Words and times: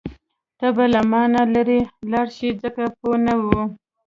ته 0.59 0.67
به 0.75 0.85
له 0.93 1.01
مانه 1.11 1.41
لرې 1.55 1.79
لاړه 2.11 2.31
شې 2.37 2.49
ځکه 2.63 2.83
پوه 2.97 3.17
نه 3.25 3.33
وې. 3.45 3.61